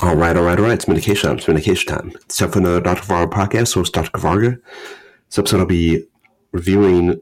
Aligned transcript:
All 0.00 0.14
right, 0.14 0.36
all 0.36 0.44
right, 0.44 0.58
all 0.58 0.66
right. 0.66 0.74
It's 0.74 0.88
medication 0.88 1.30
time. 1.30 1.38
It's 1.38 1.48
medication 1.48 1.88
time. 1.94 2.12
It's 2.26 2.36
time 2.36 2.50
for 2.50 2.58
another 2.58 2.82
Dr. 2.82 3.04
Varga 3.04 3.34
podcast. 3.34 3.72
Host 3.72 3.94
Dr. 3.94 4.18
Varga. 4.18 4.58
This 5.30 5.38
episode, 5.38 5.60
I'll 5.60 5.66
be 5.66 6.04
reviewing 6.52 7.18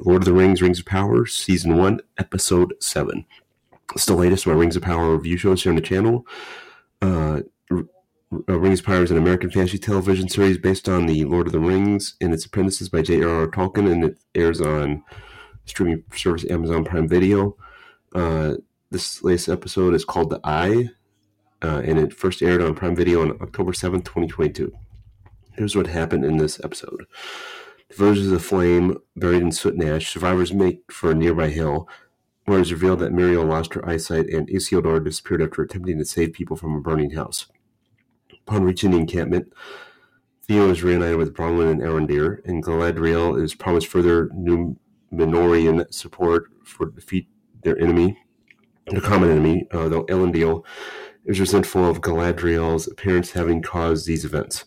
Lord 0.00 0.22
of 0.22 0.24
the 0.24 0.32
Rings, 0.32 0.62
Rings 0.62 0.78
of 0.78 0.86
Power, 0.86 1.26
Season 1.26 1.76
1, 1.76 2.00
Episode 2.16 2.72
7. 2.80 3.26
It's 3.94 4.06
the 4.06 4.14
latest 4.14 4.46
of 4.46 4.54
my 4.54 4.58
Rings 4.58 4.74
of 4.74 4.82
Power 4.82 5.14
review 5.14 5.36
shows 5.36 5.62
here 5.62 5.70
on 5.70 5.76
the 5.76 5.82
channel. 5.82 6.26
Uh, 7.02 7.42
Rings 8.30 8.80
of 8.80 8.86
Power 8.86 9.02
is 9.02 9.10
an 9.10 9.18
American 9.18 9.50
fantasy 9.50 9.76
television 9.76 10.30
series 10.30 10.56
based 10.56 10.88
on 10.88 11.04
the 11.04 11.26
Lord 11.26 11.46
of 11.46 11.52
the 11.52 11.60
Rings 11.60 12.14
and 12.22 12.32
its 12.32 12.46
apprentices 12.46 12.88
by 12.88 13.02
J.R.R. 13.02 13.48
Tolkien, 13.48 13.92
and 13.92 14.04
it 14.04 14.18
airs 14.34 14.62
on 14.62 15.04
streaming 15.66 16.04
service 16.14 16.50
Amazon 16.50 16.86
Prime 16.86 17.06
Video. 17.06 17.54
Uh, 18.14 18.54
this 18.90 19.22
latest 19.22 19.50
episode 19.50 19.92
is 19.92 20.06
called 20.06 20.30
The 20.30 20.40
Eye 20.42 20.88
uh, 21.62 21.80
and 21.84 21.98
it 21.98 22.12
first 22.12 22.42
aired 22.42 22.60
on 22.60 22.74
Prime 22.74 22.96
Video 22.96 23.22
on 23.22 23.32
October 23.40 23.72
7th, 23.72 24.04
2022. 24.04 24.72
Here's 25.52 25.76
what 25.76 25.86
happened 25.86 26.24
in 26.24 26.38
this 26.38 26.60
episode. 26.64 27.06
The 27.88 27.94
Diverges 27.94 28.26
of 28.26 28.32
the 28.32 28.38
flame 28.38 28.98
buried 29.16 29.42
in 29.42 29.52
soot 29.52 29.74
and 29.74 29.84
ash, 29.84 30.12
survivors 30.12 30.52
make 30.52 30.90
for 30.90 31.10
a 31.10 31.14
nearby 31.14 31.50
hill, 31.50 31.88
where 32.46 32.58
it 32.58 32.62
is 32.62 32.72
revealed 32.72 32.98
that 33.00 33.12
Miriel 33.12 33.48
lost 33.48 33.74
her 33.74 33.88
eyesight 33.88 34.26
and 34.26 34.48
Isildur 34.48 35.04
disappeared 35.04 35.42
after 35.42 35.62
attempting 35.62 35.98
to 35.98 36.04
save 36.04 36.32
people 36.32 36.56
from 36.56 36.74
a 36.74 36.80
burning 36.80 37.12
house. 37.12 37.46
Upon 38.46 38.64
reaching 38.64 38.90
the 38.90 38.96
encampment, 38.96 39.52
Theo 40.44 40.70
is 40.70 40.82
reunited 40.82 41.18
with 41.18 41.34
Bronwyn 41.34 41.70
and 41.70 41.80
Arondir, 41.80 42.44
and 42.44 42.64
Galadriel 42.64 43.40
is 43.40 43.54
promised 43.54 43.86
further 43.86 44.28
Numenorean 44.30 45.92
support 45.94 46.50
for 46.64 46.86
defeat 46.86 47.28
their 47.62 47.78
enemy, 47.78 48.18
their 48.88 49.00
common 49.00 49.30
enemy, 49.30 49.68
uh, 49.70 49.88
though 49.88 50.04
Elendil 50.06 50.64
is 51.24 51.40
resentful 51.40 51.88
of 51.88 52.00
Galadriel's 52.00 52.88
appearance 52.88 53.32
having 53.32 53.62
caused 53.62 54.06
these 54.06 54.24
events. 54.24 54.64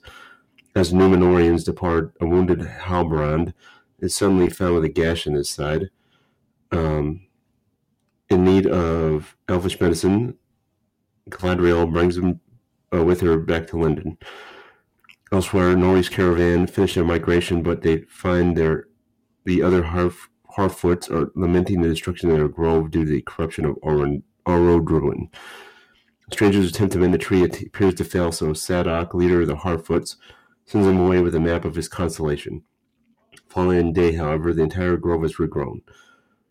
As 0.75 0.93
Numenoreans 0.93 1.65
depart, 1.65 2.13
a 2.19 2.25
wounded 2.25 2.59
Halbrand 2.59 3.53
is 3.99 4.15
suddenly 4.15 4.49
found 4.49 4.75
with 4.75 4.83
a 4.83 4.89
gash 4.89 5.25
in 5.25 5.33
his 5.33 5.49
side. 5.49 5.89
Um, 6.71 7.21
in 8.29 8.43
need 8.43 8.67
of 8.67 9.35
elvish 9.47 9.79
medicine, 9.79 10.35
Galadriel 11.29 11.91
brings 11.91 12.17
him 12.17 12.39
uh, 12.93 13.03
with 13.03 13.21
her 13.21 13.37
back 13.37 13.67
to 13.67 13.77
Lindon. 13.77 14.17
Elsewhere, 15.31 15.75
Nori's 15.75 16.09
caravan 16.09 16.67
finish 16.67 16.95
their 16.95 17.03
migration, 17.03 17.63
but 17.63 17.81
they 17.81 17.99
find 18.01 18.55
their 18.55 18.87
the 19.45 19.61
other 19.61 19.83
Harf, 19.83 20.29
Harfoots 20.57 21.09
are 21.11 21.31
lamenting 21.35 21.81
the 21.81 21.89
destruction 21.89 22.31
of 22.31 22.37
their 22.37 22.47
grove 22.47 22.91
due 22.91 23.05
to 23.05 23.11
the 23.11 23.21
corruption 23.21 23.65
of. 23.65 23.77
Orodruin. 24.45 25.29
Strangers 26.31 26.69
attempt 26.69 26.93
to 26.93 26.99
mend 26.99 27.13
the 27.13 27.19
tree. 27.19 27.43
It 27.43 27.61
appears 27.61 27.93
to 27.95 28.03
fail, 28.03 28.31
so 28.31 28.47
Sadoc, 28.47 29.13
leader 29.13 29.41
of 29.41 29.47
the 29.47 29.55
Harfoots, 29.55 30.15
sends 30.65 30.87
them 30.87 30.99
away 30.99 31.21
with 31.21 31.35
a 31.35 31.39
map 31.39 31.65
of 31.65 31.75
his 31.75 31.87
constellation. 31.87 32.63
Following 33.47 33.93
day, 33.93 34.13
however, 34.13 34.53
the 34.53 34.63
entire 34.63 34.97
grove 34.97 35.23
is 35.23 35.35
regrown. 35.35 35.81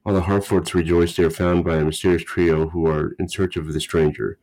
All 0.07 0.15
the 0.15 0.23
Harfoots 0.23 0.75
rejoice, 0.75 1.17
they 1.17 1.25
are 1.25 1.31
found 1.31 1.65
by 1.65 1.77
a 1.77 1.85
mysterious 1.85 2.23
trio 2.23 2.69
who 2.69 2.87
are 2.87 3.17
in 3.19 3.29
search 3.29 3.57
of 3.57 3.73
the 3.73 3.81
stranger. 3.81 4.39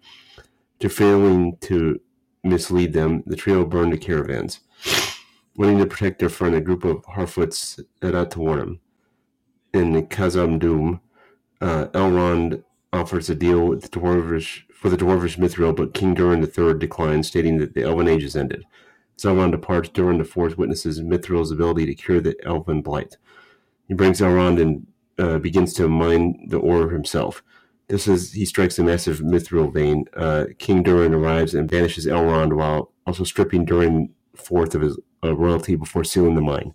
To 0.80 0.90
failing 0.90 1.58
to 1.62 2.02
mislead 2.44 2.94
them, 2.94 3.24
the 3.26 3.36
trio 3.36 3.64
burn 3.64 3.92
the 3.92 3.98
caravans. 3.98 4.59
Wanting 5.56 5.78
to 5.78 5.86
protect 5.86 6.20
their 6.20 6.30
friend, 6.30 6.56
a 6.56 6.62
group 6.62 6.84
of 6.84 7.04
Harfoots 7.06 7.80
head 8.02 8.16
out 8.16 8.32
to 8.32 8.40
warn 8.40 8.59
him. 8.59 8.80
In 9.74 10.08
Khazad-dûm, 10.08 11.00
uh, 11.62 11.86
Elrond 11.94 12.64
offers 12.94 13.30
a 13.30 13.36
deal 13.36 13.66
with 13.67 13.84
the 13.84 13.89
dwarvish 13.89 14.64
for 14.73 14.89
the 14.89 14.97
dwarvish 14.97 15.38
Mithril, 15.38 15.75
but 15.75 15.94
King 15.94 16.14
Durin 16.14 16.44
III 16.44 16.78
declines, 16.80 17.28
stating 17.28 17.58
that 17.59 17.73
the 17.73 17.84
Elven 17.84 18.08
Age 18.08 18.23
has 18.23 18.36
ended. 18.36 18.66
Elrond 19.20 19.52
departs, 19.52 19.89
Durin 19.89 20.17
the 20.17 20.23
Fourth 20.23 20.58
witnesses 20.58 21.00
Mithril's 21.00 21.52
ability 21.52 21.86
to 21.86 21.94
cure 21.94 22.19
the 22.19 22.36
Elven 22.44 22.81
blight. 22.81 23.17
He 23.88 23.94
brings 23.94 24.19
Elrond 24.19 24.59
and 24.59 24.88
uh, 25.19 25.38
begins 25.38 25.74
to 25.74 25.88
mine 25.88 26.47
the 26.47 26.57
ore 26.57 26.90
himself. 26.90 27.44
This 27.88 28.07
is 28.07 28.31
he 28.31 28.46
strikes 28.46 28.80
a 28.80 28.84
massive 28.84 29.19
Mithril 29.19 29.72
vein, 29.72 30.06
uh, 30.16 30.46
King 30.57 30.81
Durin 30.81 31.13
arrives 31.13 31.53
and 31.53 31.69
banishes 31.69 32.07
Elrond 32.07 32.53
while 32.53 32.91
also 33.06 33.24
stripping 33.24 33.66
Durin 33.66 34.09
Fourth 34.35 34.74
of 34.74 34.81
his 34.81 34.97
uh, 35.24 35.35
royalty 35.35 35.75
before 35.75 36.03
sealing 36.03 36.35
the 36.35 36.41
mine. 36.41 36.74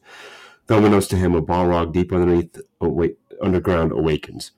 Unbeknownst 0.69 1.11
to 1.11 1.17
him, 1.17 1.35
a 1.35 1.43
Balrog 1.43 1.93
deep 1.93 2.13
underneath, 2.13 2.61
underground 3.41 3.93
awakens. 3.93 4.53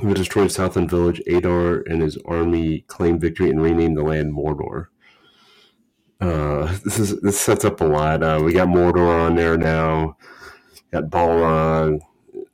Who 0.00 0.12
destroyed 0.12 0.50
Southland 0.50 0.90
Village, 0.90 1.22
Adar 1.26 1.82
and 1.82 2.02
his 2.02 2.18
army 2.26 2.80
claimed 2.88 3.20
victory 3.20 3.50
and 3.50 3.62
renamed 3.62 3.96
the 3.96 4.02
land 4.02 4.32
Mordor. 4.32 4.86
Uh, 6.20 6.66
this 6.84 6.98
is 6.98 7.20
this 7.20 7.40
sets 7.40 7.64
up 7.64 7.80
a 7.80 7.84
lot. 7.84 8.22
Uh, 8.22 8.40
we 8.42 8.52
got 8.52 8.68
Mordor 8.68 9.26
on 9.26 9.36
there 9.36 9.56
now. 9.56 10.16
Got 10.92 11.10
Balrog. 11.10 12.00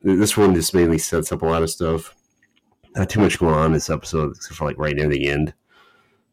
This 0.03 0.37
one 0.37 0.55
just 0.55 0.75
mainly 0.75 0.99
sets 0.99 1.33
up 1.33 1.43
a 1.43 1.47
lot 1.47 1.63
of 1.63 1.71
stuff. 1.71 2.15
Not 2.97 3.09
too 3.09 3.21
much 3.21 3.39
going 3.39 3.55
on 3.55 3.67
in 3.67 3.73
this 3.73 3.91
episode, 3.91 4.33
except 4.35 4.57
for 4.57 4.65
like 4.65 4.79
right 4.79 4.97
near 4.97 5.09
the 5.09 5.29
end. 5.29 5.55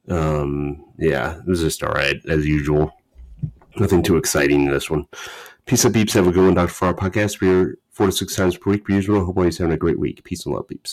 Um, 0.09 0.85
yeah, 0.97 1.37
it 1.39 1.45
was 1.45 1.61
just 1.61 1.83
all 1.83 1.91
right 1.91 2.15
as 2.27 2.45
usual. 2.45 2.93
Nothing 3.77 4.01
too 4.01 4.17
exciting 4.17 4.65
in 4.65 4.71
this 4.71 4.89
one. 4.89 5.05
Peace 5.65 5.85
up, 5.85 5.91
beeps. 5.91 6.13
Have 6.13 6.27
a 6.27 6.31
good 6.31 6.45
one, 6.45 6.53
Dr. 6.53 6.69
Farr 6.69 6.93
podcast. 6.93 7.41
We're 7.41 7.77
four 7.91 8.07
to 8.07 8.11
six 8.11 8.35
times 8.35 8.57
per 8.57 8.71
week 8.71 8.85
per 8.85 8.93
usual. 8.93 9.19
Hope 9.19 9.33
everybody's 9.33 9.57
having 9.57 9.73
a 9.73 9.77
great 9.77 9.99
week. 9.99 10.23
Peace 10.23 10.45
and 10.45 10.55
love, 10.55 10.67
beeps. 10.67 10.85